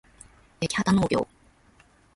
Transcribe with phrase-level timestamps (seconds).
[0.59, 1.27] やきはたのうぎょう